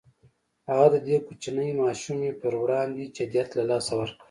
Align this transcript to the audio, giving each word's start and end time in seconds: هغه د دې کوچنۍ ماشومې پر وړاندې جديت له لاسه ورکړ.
هغه 0.69 0.85
د 0.93 0.97
دې 1.07 1.17
کوچنۍ 1.27 1.69
ماشومې 1.81 2.31
پر 2.41 2.53
وړاندې 2.63 3.03
جديت 3.17 3.49
له 3.57 3.63
لاسه 3.69 3.91
ورکړ. 3.97 4.19